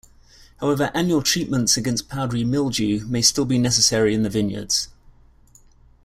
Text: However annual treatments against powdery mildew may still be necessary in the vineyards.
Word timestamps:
However 0.57 0.89
annual 0.95 1.21
treatments 1.21 1.77
against 1.77 2.09
powdery 2.09 2.43
mildew 2.43 3.05
may 3.05 3.21
still 3.21 3.45
be 3.45 3.59
necessary 3.59 4.15
in 4.15 4.23
the 4.23 4.31
vineyards. 4.31 4.87